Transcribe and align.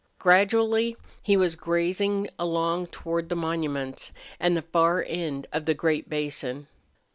Gradually 0.17 0.97
he 1.21 1.37
was 1.37 1.55
grazing 1.55 2.27
along 2.39 2.87
toward 2.87 3.29
the 3.29 3.35
monuments 3.35 4.11
and 4.39 4.57
the 4.57 4.63
far 4.63 5.05
end 5.07 5.45
of 5.53 5.65
the 5.65 5.75
great 5.75 6.09
basin. 6.09 6.65